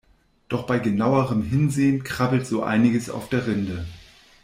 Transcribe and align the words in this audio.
Doch 0.49 0.63
bei 0.65 0.79
genauerem 0.79 1.43
Hinsehen 1.43 2.03
krabbelt 2.03 2.47
so 2.47 2.63
einiges 2.63 3.11
auf 3.11 3.29
der 3.29 3.45
Rinde. 3.45 3.85